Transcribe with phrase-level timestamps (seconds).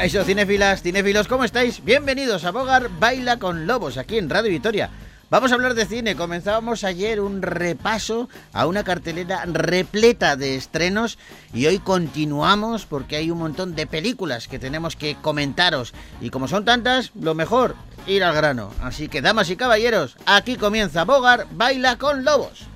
[0.00, 1.84] Caixo Cinefilas, Cinefilos, ¿cómo estáis?
[1.84, 4.88] Bienvenidos a Bogar Baila con Lobos, aquí en Radio Vitoria.
[5.28, 6.16] Vamos a hablar de cine.
[6.16, 11.18] Comenzábamos ayer un repaso a una cartelera repleta de estrenos
[11.52, 15.92] y hoy continuamos porque hay un montón de películas que tenemos que comentaros.
[16.22, 17.76] Y como son tantas, lo mejor,
[18.06, 18.70] ir al grano.
[18.80, 22.69] Así que, damas y caballeros, aquí comienza Bogar Baila con Lobos.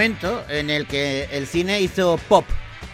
[0.00, 2.44] En el que el cine hizo pop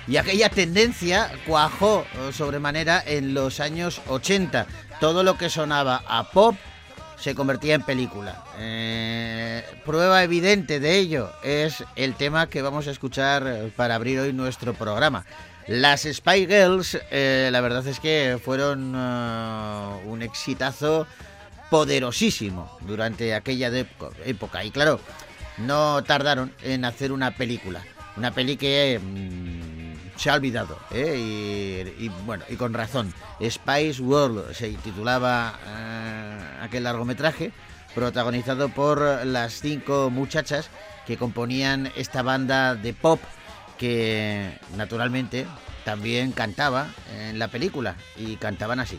[0.07, 4.67] y aquella tendencia cuajó eh, sobremanera en los años 80.
[5.01, 6.57] Todo lo que sonaba a pop
[7.21, 8.43] se convertía en película.
[8.59, 14.33] Eh, prueba evidente de ello es el tema que vamos a escuchar para abrir hoy
[14.33, 15.27] nuestro programa.
[15.67, 21.07] Las Spy Girls, eh, la verdad es que fueron un exitazo
[21.69, 23.71] poderosísimo durante aquella
[24.25, 24.65] época.
[24.65, 25.01] Y claro,
[25.59, 27.83] no tardaron en hacer una película.
[28.17, 31.95] Una peli que mm, se ha olvidado, ¿eh?
[31.99, 33.13] y, bueno, y con razón.
[33.43, 37.53] Spice World se titulaba eh, aquel largometraje,
[37.95, 40.71] protagonizado por las cinco muchachas
[41.07, 43.21] que componían esta banda de pop
[43.79, 45.47] que naturalmente
[45.85, 46.89] también cantaba
[47.19, 48.99] en la película y cantaban así.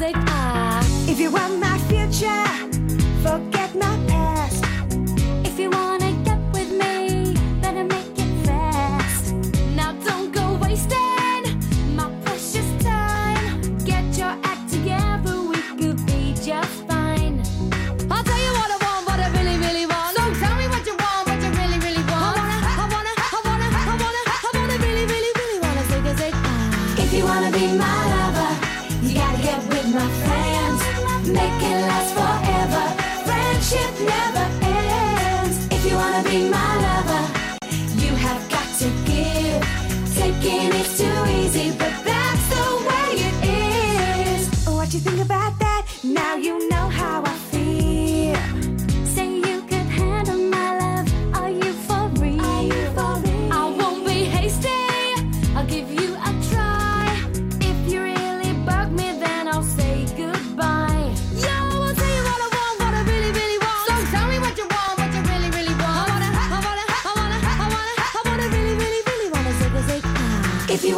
[0.00, 0.16] music.
[0.28, 1.69] Ah, if you want my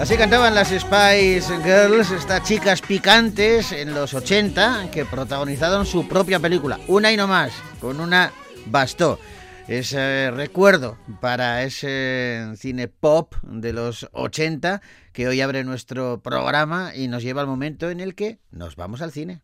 [0.00, 6.40] Así cantaban las Spice Girls, estas chicas picantes en los 80 que protagonizaron su propia
[6.40, 7.52] película, una y no más,
[7.82, 8.32] con una
[8.64, 9.20] bastó.
[9.68, 14.80] Ese recuerdo para ese cine pop de los 80
[15.12, 19.02] que hoy abre nuestro programa y nos lleva al momento en el que nos vamos
[19.02, 19.42] al cine.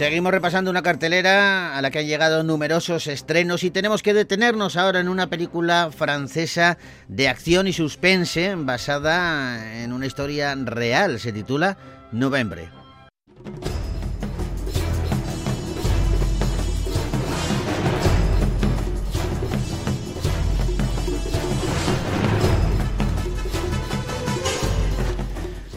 [0.00, 4.78] Seguimos repasando una cartelera a la que han llegado numerosos estrenos y tenemos que detenernos
[4.78, 11.20] ahora en una película francesa de acción y suspense basada en una historia real.
[11.20, 11.76] Se titula
[12.12, 12.70] Novembre.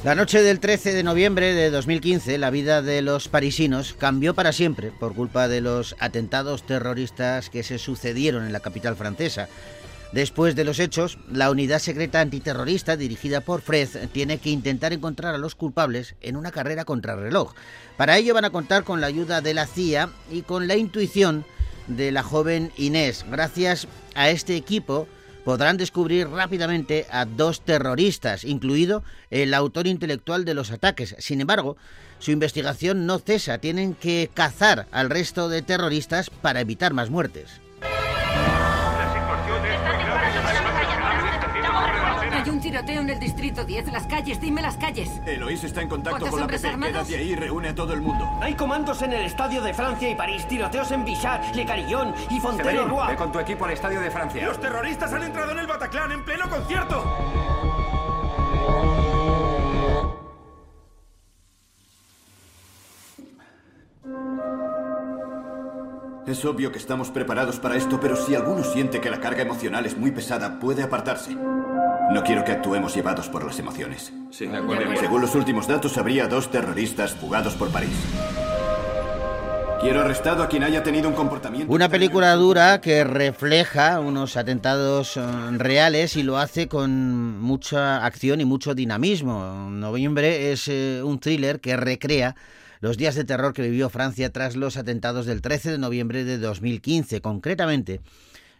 [0.03, 4.51] La noche del 13 de noviembre de 2015, la vida de los parisinos cambió para
[4.51, 9.47] siempre por culpa de los atentados terroristas que se sucedieron en la capital francesa.
[10.11, 15.35] Después de los hechos, la unidad secreta antiterrorista dirigida por Fred tiene que intentar encontrar
[15.35, 17.53] a los culpables en una carrera contrarreloj.
[17.95, 21.45] Para ello van a contar con la ayuda de la CIA y con la intuición
[21.87, 23.25] de la joven Inés.
[23.31, 25.07] Gracias a este equipo,
[25.43, 31.15] podrán descubrir rápidamente a dos terroristas, incluido el autor intelectual de los ataques.
[31.19, 31.77] Sin embargo,
[32.19, 37.62] su investigación no cesa, tienen que cazar al resto de terroristas para evitar más muertes.
[42.73, 43.91] Tiroteo en el distrito 10.
[43.91, 45.07] Las calles, dime las calles.
[45.27, 46.75] Eloís está en contacto con la PP.
[46.79, 48.27] Quédate ahí y reúne a todo el mundo.
[48.41, 50.47] Hay comandos en el estadio de Francia y París.
[50.47, 53.09] Tiroteos en Bichard, Le Carillon y Fontaine-Roi.
[53.09, 54.47] Ve con tu equipo al estadio de Francia.
[54.47, 57.03] Los terroristas han entrado en el Bataclan en pleno concierto.
[66.25, 69.85] Es obvio que estamos preparados para esto, pero si alguno siente que la carga emocional
[69.85, 71.37] es muy pesada, puede apartarse.
[72.13, 74.13] No quiero que actuemos llevados por las emociones.
[74.29, 74.95] Sí, de acuerdo.
[74.97, 77.89] Según los últimos datos, habría dos terroristas fugados por París.
[79.81, 81.73] Quiero arrestado a quien haya tenido un comportamiento.
[81.73, 85.21] Una película dura que refleja unos atentados eh,
[85.53, 89.69] reales y lo hace con mucha acción y mucho dinamismo.
[89.71, 92.35] Noviembre es eh, un thriller que recrea
[92.79, 96.37] los días de terror que vivió Francia tras los atentados del 13 de noviembre de
[96.37, 97.21] 2015.
[97.21, 98.01] Concretamente,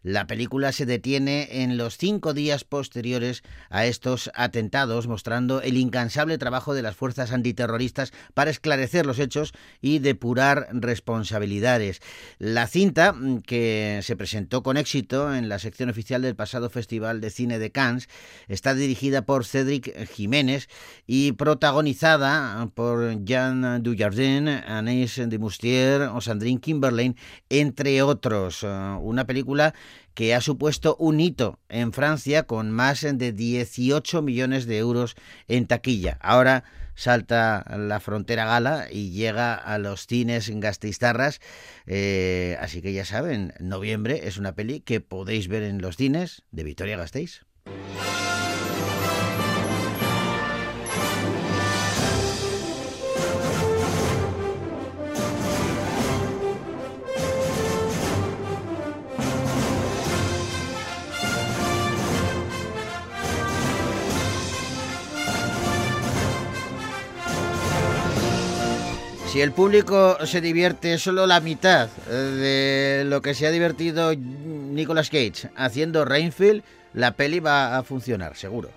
[0.04, 6.38] la película se detiene en los cinco días posteriores a estos atentados, mostrando el incansable
[6.38, 12.02] trabajo de las fuerzas antiterroristas para esclarecer los hechos y depurar responsabilidades.
[12.38, 17.22] La cinta, mm, que se presentó con éxito en la sección oficial del pasado Festival
[17.22, 18.10] de Cine de Cannes,
[18.50, 20.68] está dirigida por Cédric Jiménez
[21.08, 27.16] y protagonizada por Jean Dujardin, Anais de Moustier o Sandrine Kimberlain,
[27.50, 28.64] entre otros.
[28.64, 29.74] Uh, una película
[30.14, 35.16] que ha supuesto un hito en Francia con más de 18 millones de euros
[35.48, 36.18] en taquilla.
[36.22, 36.64] Ahora
[36.96, 41.40] salta la frontera gala y llega a los cines en Gastistarras.
[41.86, 46.44] Eh, así que ya saben, noviembre es una peli que podéis ver en los cines
[46.52, 47.46] de Victoria Gasteiz.
[69.34, 75.10] Si el público se divierte solo la mitad de lo que se ha divertido Nicolas
[75.10, 76.62] Cage haciendo Rainfield,
[76.94, 78.70] la peli va a funcionar, seguro.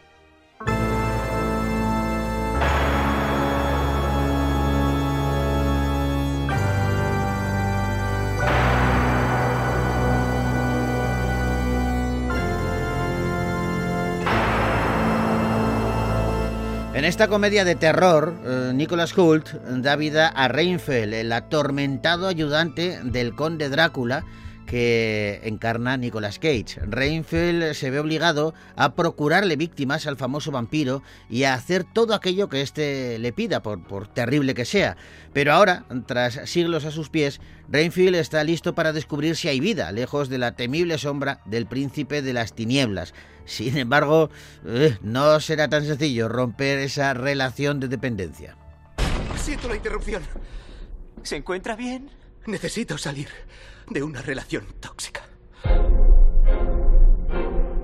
[17.06, 23.36] Esta comedia de terror, eh, Nicholas Hoult da vida a Reinfeld, el atormentado ayudante del
[23.36, 24.24] conde Drácula
[24.66, 26.80] que encarna Nicolas Cage.
[26.84, 32.48] Reinfeld se ve obligado a procurarle víctimas al famoso vampiro y a hacer todo aquello
[32.48, 34.96] que éste le pida, por, por terrible que sea.
[35.32, 39.92] Pero ahora, tras siglos a sus pies, Reinfeld está listo para descubrir si hay vida,
[39.92, 43.14] lejos de la temible sombra del príncipe de las tinieblas.
[43.46, 44.28] Sin embargo,
[44.66, 48.56] eh, no será tan sencillo romper esa relación de dependencia.
[49.36, 50.22] Siento la interrupción.
[51.22, 52.10] ¿Se encuentra bien?
[52.46, 53.28] Necesito salir
[53.88, 55.22] de una relación tóxica.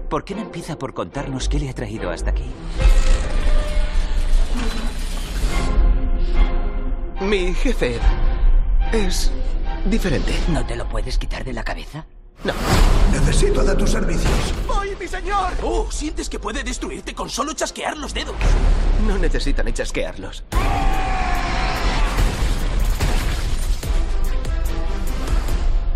[0.09, 2.45] ¿Por qué no empieza por contarnos qué le ha traído hasta aquí?
[7.21, 7.99] Mi jefe
[8.93, 9.33] es
[9.87, 10.35] diferente.
[10.49, 12.05] ¿No te lo puedes quitar de la cabeza?
[12.45, 12.53] No.
[13.13, 14.53] Necesito de tus servicios.
[15.03, 15.53] ¡Voy, mi señor!
[15.65, 18.37] Oh, ¿sientes que puede destruirte con solo chasquear los dedos?
[19.05, 20.45] No necesitan chasquearlos.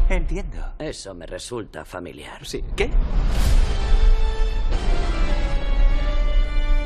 [0.08, 0.72] Entiendo.
[0.80, 2.44] Eso me resulta familiar.
[2.44, 2.64] Sí.
[2.74, 2.90] ¿Qué?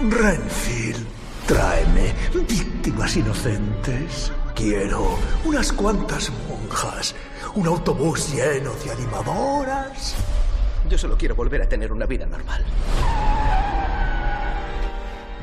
[0.02, 1.06] Renfield,
[1.46, 4.30] tráeme víctimas inocentes.
[4.54, 7.14] Quiero unas cuantas monjas,
[7.54, 10.16] un autobús lleno de animadoras.
[10.88, 12.64] Yo solo quiero volver a tener una vida normal.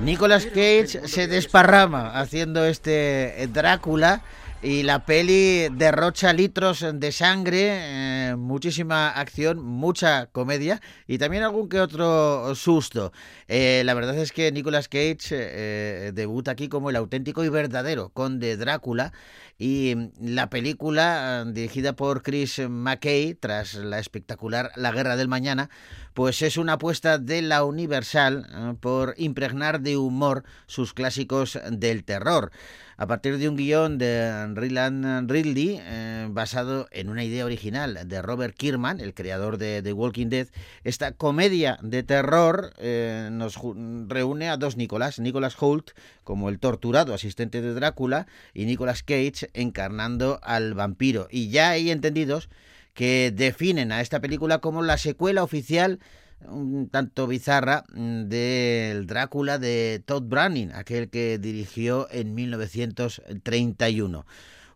[0.02, 4.22] Nicolas Cage se desparrama haciendo este Drácula
[4.62, 11.70] y la peli derrocha litros de sangre, eh, muchísima acción, mucha comedia y también algún
[11.70, 13.12] que otro susto.
[13.48, 18.10] Eh, la verdad es que Nicolas Cage eh, debuta aquí como el auténtico y verdadero
[18.10, 19.14] conde Drácula
[19.60, 25.70] y la película dirigida por Chris McKay tras la espectacular La Guerra del Mañana
[26.14, 32.52] pues es una apuesta de la Universal por impregnar de humor sus clásicos del terror
[32.98, 38.22] a partir de un guion de Ryland Ridley eh, basado en una idea original de
[38.24, 40.48] Robert Kierman, el creador de The Walking Dead.
[40.84, 43.60] Esta comedia de terror eh, nos
[44.08, 45.92] reúne a dos Nicolas, Nicolas Holt
[46.24, 48.26] como el torturado asistente de Drácula
[48.56, 51.28] y Nicolas Cage encarnando al vampiro.
[51.30, 52.50] Y ya hay entendidos
[52.96, 56.00] que definen a esta película como la secuela oficial
[56.46, 64.26] un tanto bizarra mm, del Drácula de Todd Browning, aquel que dirigió en 1931.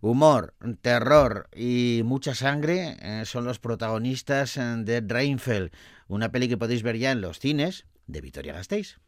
[0.03, 5.71] Humor, terror y mucha sangre eh, son los protagonistas eh, de Reinfeld,
[6.07, 8.99] una peli que podéis ver ya en los cines de Vitoria Gasteiz.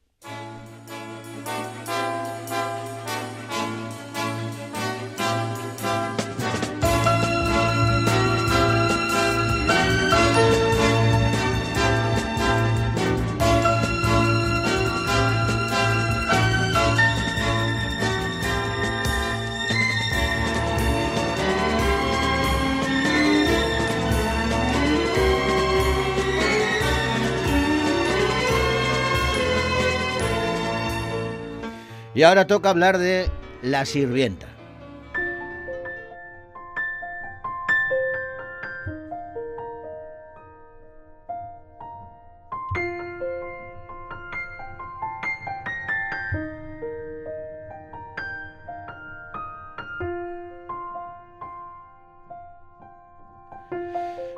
[32.15, 33.29] Y ahora toca hablar de
[33.61, 34.52] La Sirvienta.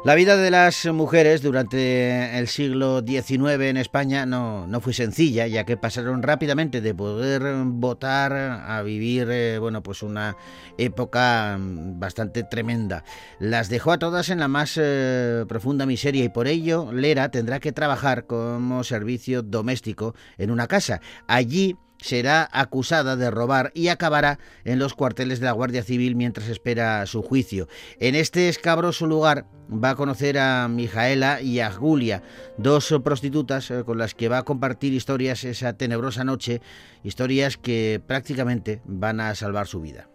[0.05, 5.47] La vida de las mujeres durante el siglo XIX en España no, no, fue sencilla,
[5.47, 10.37] ya que pasaron rápidamente de poder votar a vivir, eh, bueno, pues una
[10.77, 13.03] época bastante tremenda.
[13.39, 17.59] Las dejó a todas en la más eh, profunda miseria y por ello Lera tendrá
[17.59, 21.01] que trabajar como servicio doméstico en una casa.
[21.25, 26.49] Allí será acusada de robar y acabará en los cuarteles de la Guardia Civil mientras
[26.49, 27.67] espera su juicio.
[27.99, 32.21] En este escabroso lugar va a conocer a Mijaela y a Julia,
[32.57, 36.61] dos prostitutas eh, con las que va a compartir historias esa tenebrosa noche,
[37.03, 40.07] historias que prácticamente van a salvar su vida.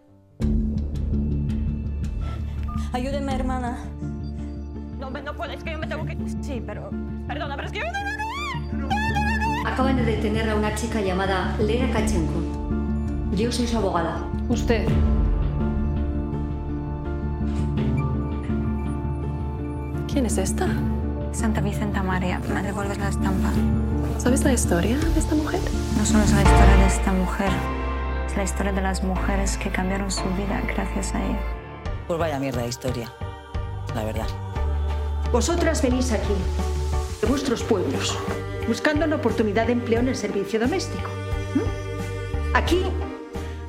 [2.93, 3.77] Ayúdeme, hermana.
[4.97, 6.17] No, no puedes, que yo me tengo que...
[6.41, 6.89] Sí, pero...
[7.27, 8.20] Perdona, pero es que yo...
[9.65, 12.41] Acaban de detener a una chica llamada Lera Kachenko.
[13.33, 14.23] Yo soy su abogada.
[14.49, 14.87] ¿Usted?
[20.11, 20.67] ¿Quién es esta?
[21.31, 23.49] Santa Vicenta María, me devuelves la estampa.
[24.17, 25.59] ¿Sabes la historia de esta mujer?
[25.97, 27.49] No solo es la historia de esta mujer,
[28.27, 31.39] es la historia de las mujeres que cambiaron su vida gracias a ella.
[32.07, 33.11] Pues vaya mierda de historia,
[33.95, 34.27] la verdad.
[35.31, 36.35] Vosotras venís aquí,
[37.21, 38.17] de vuestros pueblos,
[38.71, 41.09] buscando una oportunidad de empleo en el servicio doméstico.
[41.55, 42.55] ¿Mm?
[42.55, 42.85] Aquí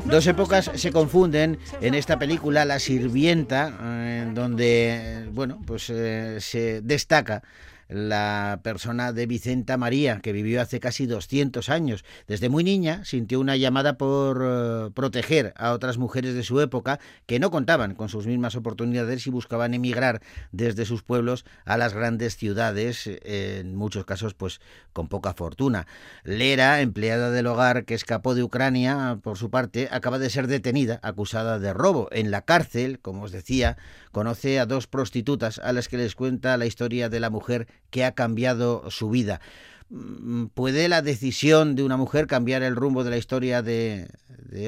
[0.04, 6.82] Dos épocas se confunden en esta película, La Sirvienta, eh, donde, bueno, pues eh, se
[6.82, 7.42] destaca
[7.88, 12.04] la persona de Vicenta María, que vivió hace casi 200 años.
[12.26, 17.00] Desde muy niña sintió una llamada por eh, proteger a otras mujeres de su época
[17.26, 20.22] que no contaban con sus mismas oportunidades y buscaban emigrar
[20.52, 24.60] desde sus pueblos a las grandes ciudades, en muchos casos pues
[24.92, 25.86] con poca fortuna.
[26.24, 31.00] Lera, empleada del hogar que escapó de Ucrania, por su parte, acaba de ser detenida,
[31.02, 32.08] acusada de robo.
[32.12, 33.76] En la cárcel, como os decía,
[34.12, 38.04] conoce a dos prostitutas a las que les cuenta la historia de la mujer que
[38.04, 39.40] ha cambiado su vida.
[39.92, 44.08] Mm, ¿Puede la decisión de una mujer cambiar el rumbo de la historia de,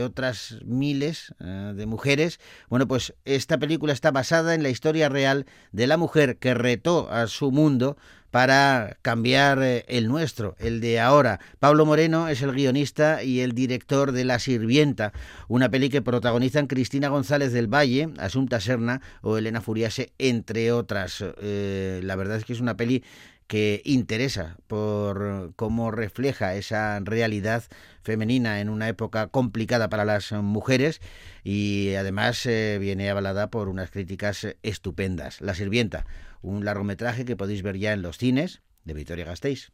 [0.03, 2.41] otras miles eh, de mujeres?
[2.69, 7.11] Bueno, pues esta película está basada en la historia real de la mujer que retó
[7.11, 7.97] a su mundo
[8.31, 11.41] para cambiar eh, el nuestro, el de ahora.
[11.59, 15.13] Pablo Moreno es el guionista y el director de La Sirvienta,
[15.49, 21.25] una peli que protagonizan Cristina González del Valle, Asunta Serna o Elena Furiase, entre otras.
[21.41, 23.05] Eh, la verdad es que es una peli
[23.47, 27.65] que interesa por cómo refleja esa realidad
[28.03, 31.01] femenina en una época complicada para las mujeres
[31.43, 35.41] y además eh, viene avalada por unas críticas estupendas.
[35.41, 36.07] La Sirvienta,
[36.43, 39.73] un largometraje que podéis ver ya en los cines de Victoria Gasteiz.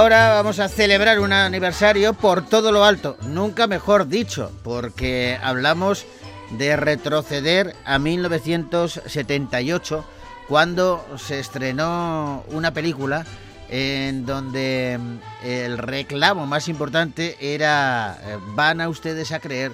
[0.00, 6.06] Ahora vamos a celebrar un aniversario por todo lo alto, nunca mejor dicho, porque hablamos
[6.52, 10.02] de retroceder a 1978,
[10.48, 13.26] cuando se estrenó una película
[13.68, 14.98] en donde
[15.44, 19.72] el reclamo más importante era eh, van a ustedes a creer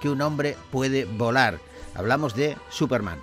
[0.00, 1.58] que un hombre puede volar.
[1.94, 3.18] Hablamos de Superman.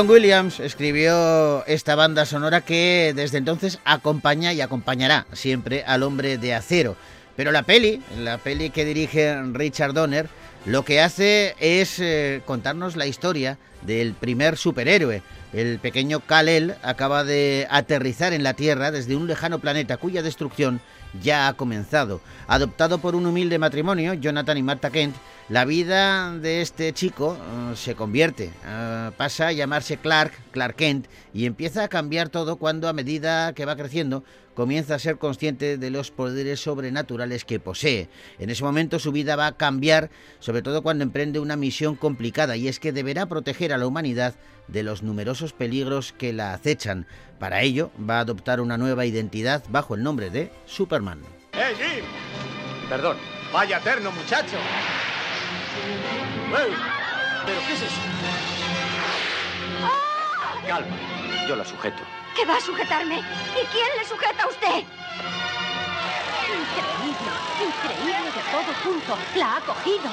[0.00, 6.38] John Williams escribió esta banda sonora que desde entonces acompaña y acompañará siempre al hombre
[6.38, 6.96] de acero.
[7.36, 10.30] Pero la peli, la peli que dirige Richard Donner,
[10.64, 15.20] lo que hace es eh, contarnos la historia del primer superhéroe.
[15.52, 20.80] El pequeño Kal-El acaba de aterrizar en la Tierra desde un lejano planeta cuya destrucción
[21.22, 22.22] ya ha comenzado.
[22.46, 25.14] Adoptado por un humilde matrimonio, Jonathan y Martha Kent,
[25.50, 31.08] la vida de este chico uh, se convierte, uh, pasa a llamarse Clark, Clark Kent,
[31.34, 34.22] y empieza a cambiar todo cuando a medida que va creciendo
[34.54, 38.08] comienza a ser consciente de los poderes sobrenaturales que posee.
[38.38, 42.56] En ese momento su vida va a cambiar, sobre todo cuando emprende una misión complicada,
[42.56, 44.36] y es que deberá proteger a la humanidad
[44.68, 47.08] de los numerosos peligros que la acechan.
[47.40, 51.20] Para ello va a adoptar una nueva identidad bajo el nombre de Superman.
[51.54, 52.04] ¡Eh, Jim!
[52.88, 53.16] Perdón.
[53.52, 54.56] Vaya eterno, muchacho.
[57.46, 58.00] ¿Pero qué es eso?
[60.66, 60.96] Calma,
[61.48, 62.02] yo la sujeto.
[62.36, 63.18] ¿Qué va a sujetarme?
[63.18, 64.84] ¿Y quién le sujeta a usted?
[66.50, 67.30] Increíble,
[67.64, 69.18] increíble de todo junto.
[69.36, 70.10] La ha cogido.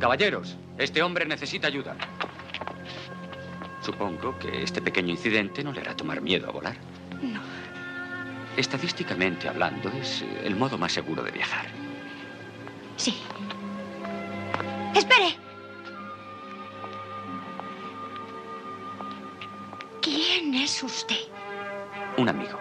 [0.00, 1.94] Caballeros, este hombre necesita ayuda.
[3.82, 6.76] Supongo que este pequeño incidente no le hará tomar miedo a volar.
[7.20, 7.51] No.
[8.56, 11.66] Estadísticamente hablando, es el modo más seguro de viajar.
[12.96, 13.16] Sí.
[14.94, 15.36] Espere.
[20.02, 21.16] ¿Quién es usted?
[22.18, 22.58] Un amigo.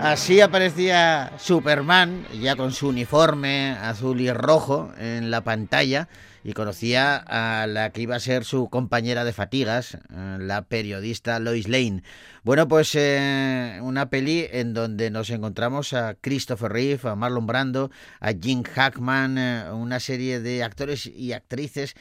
[0.00, 6.08] Así aparecía Superman, ya con su uniforme azul y rojo en la pantalla,
[6.46, 11.40] y conocía a la que iba a ser su compañera de fatigas, eh, la periodista
[11.40, 12.04] Lois Lane.
[12.44, 17.90] Bueno, pues eh, una peli en donde nos encontramos a Christopher Reeve, a Marlon Brando,
[18.20, 21.94] a Jim Hackman, eh, una serie de actores y actrices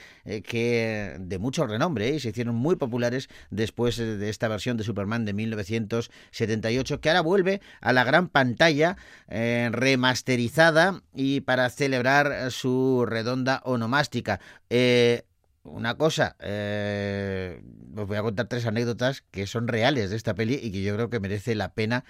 [0.43, 5.25] que de mucho renombre y se hicieron muy populares después de esta versión de Superman
[5.25, 13.61] de 1978, que ahora vuelve a la gran pantalla remasterizada y para celebrar su redonda
[13.65, 14.34] onomástica.
[15.65, 17.59] Una cosa, eh,
[17.97, 20.93] os voy a contar tres anécdotas que son reales de esta peli y que yo
[20.93, 22.05] creo que merece la pena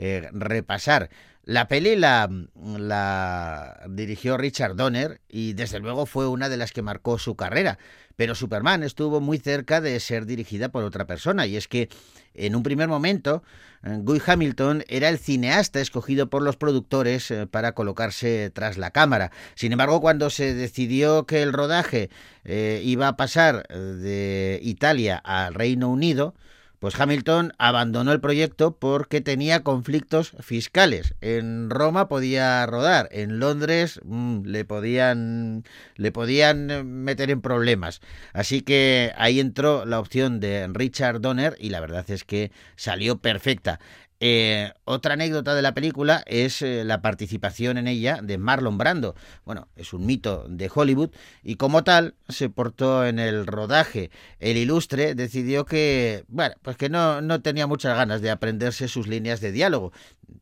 [0.00, 1.10] eh, repasar.
[1.42, 6.82] La peli la, la dirigió Richard Donner y desde luego fue una de las que
[6.82, 7.78] marcó su carrera.
[8.14, 11.88] Pero Superman estuvo muy cerca de ser dirigida por otra persona y es que
[12.34, 13.42] en un primer momento
[13.82, 18.92] eh, Guy Hamilton era el cineasta escogido por los productores eh, para colocarse tras la
[18.92, 19.32] cámara.
[19.56, 22.08] Sin embargo, cuando se decidió que el rodaje
[22.44, 26.34] iba a pasar de Italia al Reino Unido,
[26.78, 31.14] Pues Hamilton abandonó el proyecto porque tenía conflictos fiscales.
[31.20, 35.64] En Roma podía rodar, en Londres mmm, le podían
[35.96, 38.00] le podían meter en problemas.
[38.32, 43.18] Así que ahí entró la opción de Richard Donner y la verdad es que salió
[43.18, 43.80] perfecta.
[44.20, 49.14] Eh, otra anécdota de la película es eh, la participación en ella de Marlon Brando.
[49.44, 51.10] Bueno, es un mito de Hollywood
[51.44, 54.10] y como tal se portó en el rodaje.
[54.40, 59.06] El ilustre decidió que, bueno, pues que no, no tenía muchas ganas de aprenderse sus
[59.06, 59.92] líneas de diálogo.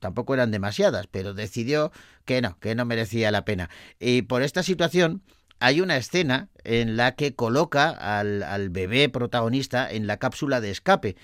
[0.00, 1.92] Tampoco eran demasiadas, pero decidió
[2.24, 3.68] que no, que no merecía la pena.
[4.00, 5.22] Y por esta situación
[5.58, 10.70] hay una escena en la que coloca al, al bebé protagonista en la cápsula de
[10.70, 11.16] escape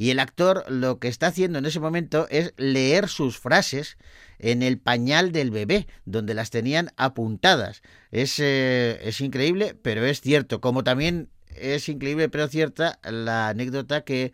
[0.00, 3.98] y el actor lo que está haciendo en ese momento es leer sus frases
[4.38, 7.82] en el pañal del bebé, donde las tenían apuntadas.
[8.10, 10.62] Es, eh, es increíble, pero es cierto.
[10.62, 14.32] Como también es increíble, pero cierta, la anécdota que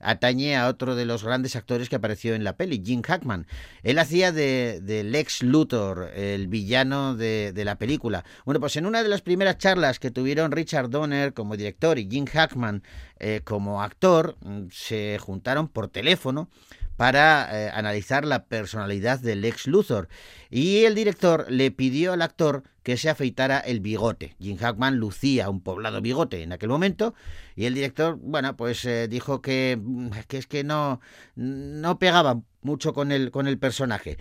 [0.00, 3.46] atañe a otro de los grandes actores que apareció en la peli, Jim Hackman.
[3.82, 8.24] Él hacía de, de Lex Luthor, el villano de, de, la película.
[8.44, 12.08] Bueno, pues en una de las primeras charlas que tuvieron Richard Donner como director y
[12.08, 12.82] Jim Hackman
[13.18, 14.36] eh, como actor,
[14.70, 16.48] se juntaron por teléfono
[16.96, 20.08] para eh, analizar la personalidad del ex Luthor.
[20.50, 24.34] Y el director le pidió al actor que se afeitara el bigote.
[24.40, 27.14] Jim Hackman lucía un poblado bigote en aquel momento
[27.54, 29.78] y el director, bueno, pues eh, dijo que,
[30.26, 30.98] que, es que no,
[31.34, 34.16] no pegaba mucho con el, con el personaje.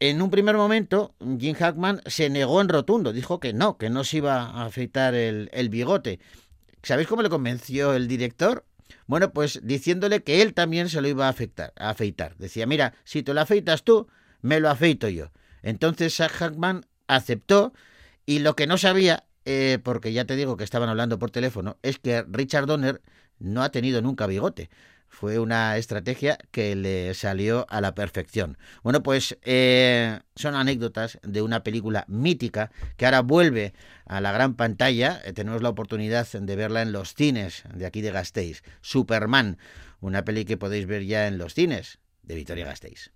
[0.00, 4.04] En un primer momento, Jim Hackman se negó en rotundo, dijo que no, que no
[4.04, 6.20] se iba a afeitar el, el bigote.
[6.82, 8.66] ¿Sabéis cómo le convenció el director?
[9.06, 12.36] Bueno, pues diciéndole que él también se lo iba a, afectar, afeitar.
[12.36, 14.08] Decía, mira, si te lo afeitas tú,
[14.42, 15.30] me lo afeito yo.
[15.62, 17.72] Entonces Hackman aceptó
[18.26, 21.78] y lo que no sabía, eh, porque ya te digo que estaban hablando por teléfono,
[21.82, 23.02] es que Richard Donner
[23.38, 24.70] no ha tenido nunca bigote.
[25.08, 28.56] Fue una estrategia que le salió a la perfección.
[28.84, 33.74] Bueno, pues eh, son anécdotas de una película mítica que ahora vuelve
[34.06, 35.20] a la gran pantalla.
[35.24, 38.62] Eh, tenemos la oportunidad de verla en los cines de aquí de Gasteiz.
[38.82, 39.58] Superman,
[40.00, 43.10] una peli que podéis ver ya en los cines de Vitoria Gasteiz.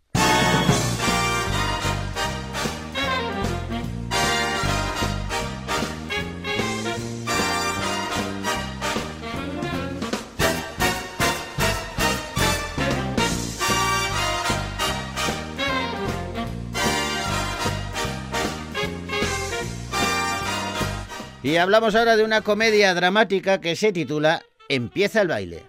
[21.44, 25.62] Y hablamos ahora de una comedia dramática que se titula Empieza el baile.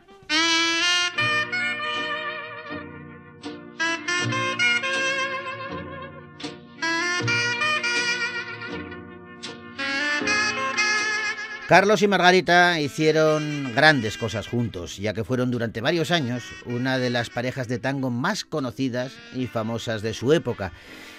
[11.67, 17.09] Carlos y Margarita hicieron grandes cosas juntos, ya que fueron durante varios años una de
[17.09, 20.71] las parejas de tango más conocidas y famosas de su época.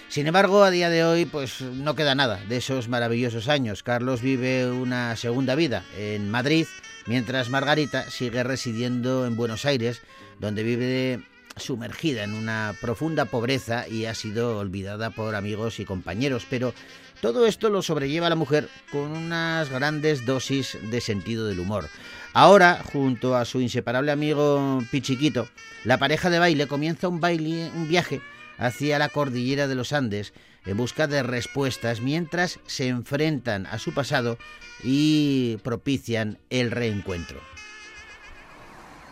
[0.09, 3.83] Sin embargo, a día de hoy, pues no queda nada de esos maravillosos años.
[3.83, 6.67] Carlos vive una segunda vida en Madrid,
[7.07, 10.01] mientras Margarita sigue residiendo en Buenos Aires,
[10.39, 11.21] donde vive
[11.57, 16.47] sumergida en una profunda pobreza y ha sido olvidada por amigos y compañeros.
[16.49, 16.73] Pero
[17.21, 21.89] todo esto lo sobrelleva la mujer con unas grandes dosis de sentido del humor.
[22.33, 25.49] Ahora, junto a su inseparable amigo Pichiquito,
[25.85, 28.21] la pareja de baile comienza un baile, un viaje
[28.59, 30.33] hacia la cordillera de los Andes
[30.65, 34.39] en busca de respuestas mientras se enfrentan a su pasado
[34.83, 37.41] y propician el reencuentro.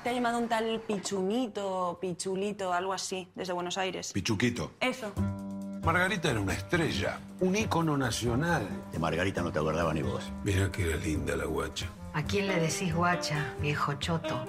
[0.03, 4.13] Te ha llamado un tal Pichunito, Pichulito, algo así, desde Buenos Aires.
[4.13, 4.73] Pichuquito.
[4.81, 5.13] Eso.
[5.83, 8.69] Margarita era una estrella, un ícono nacional.
[8.93, 10.31] De Margarita no te acordaba ni vos.
[10.43, 11.87] Mira que era linda la guacha.
[12.13, 14.45] ¿A quién le decís guacha, viejo choto?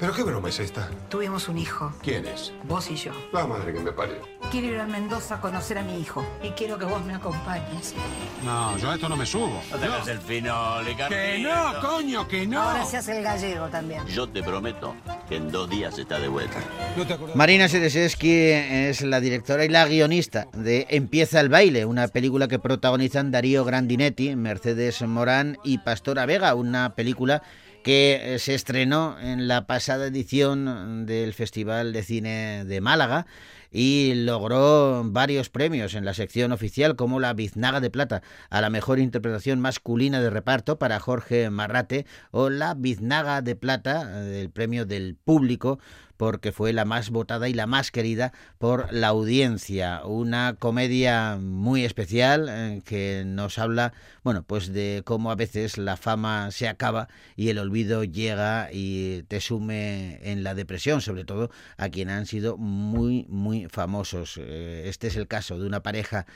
[0.00, 0.88] ¿Pero qué broma es esta?
[1.10, 1.92] Tuvimos un hijo.
[2.02, 2.54] ¿Quién es?
[2.64, 3.12] Vos y yo.
[3.34, 4.16] La madre que me parió.
[4.50, 6.24] Quiero ir a Mendoza a conocer a mi hijo.
[6.42, 7.94] Y quiero que vos me acompañes.
[8.42, 9.60] No, yo a esto no me subo.
[9.70, 12.62] No te hagas el fino, Que no, coño, que no.
[12.62, 14.06] Ahora se hace el gallego también.
[14.06, 14.96] Yo te prometo
[15.28, 16.58] que en dos días está de vuelta.
[16.96, 17.18] ¿No te?
[17.34, 22.58] Marina Sereseski es la directora y la guionista de Empieza el baile, una película que
[22.58, 27.42] protagonizan Darío Grandinetti, Mercedes Morán y Pastora Vega, una película
[27.82, 33.26] que se estrenó en la pasada edición del Festival de Cine de Málaga
[33.70, 38.70] y logró varios premios en la sección oficial como la Biznaga de Plata a la
[38.70, 44.86] mejor interpretación masculina de reparto para Jorge Marrate o la Biznaga de Plata del premio
[44.86, 45.78] del público
[46.20, 50.04] porque fue la más votada y la más querida por la audiencia.
[50.04, 55.96] Una comedia muy especial eh, que nos habla, bueno, pues de cómo a veces la
[55.96, 61.50] fama se acaba y el olvido llega y te sume en la depresión, sobre todo
[61.78, 64.38] a quien han sido muy, muy famosos.
[64.38, 66.26] Eh, este es el caso de una pareja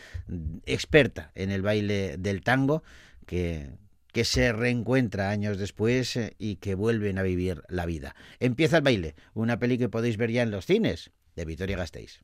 [0.64, 2.82] experta en el baile del tango
[3.26, 3.68] que
[4.14, 8.14] que se reencuentra años después eh, y que vuelven a vivir la vida.
[8.38, 12.20] Empieza el baile, una peli que podéis ver ya en los cines de Vitoria Gasteiz.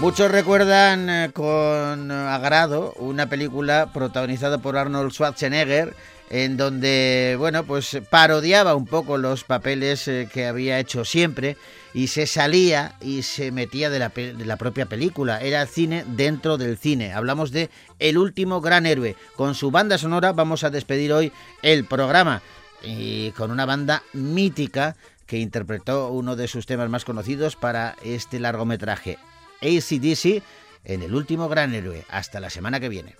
[0.00, 5.94] Muchos recuerdan eh, con agrado una película protagonizada por Arnold Schwarzenegger
[6.30, 11.58] en donde, bueno, pues parodiaba un poco los papeles eh, que había hecho siempre
[11.92, 15.38] y se salía y se metía de la, de la, propia película.
[15.42, 17.12] Era cine dentro del cine.
[17.12, 19.16] Hablamos de El último gran héroe.
[19.36, 22.40] Con su banda sonora vamos a despedir hoy el programa
[22.82, 28.40] y con una banda mítica que interpretó uno de sus temas más conocidos para este
[28.40, 29.18] largometraje,
[29.60, 30.42] ACDC
[30.84, 32.04] en el último gran héroe.
[32.08, 33.16] Hasta la semana que viene.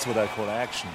[0.00, 0.88] That's what I call action.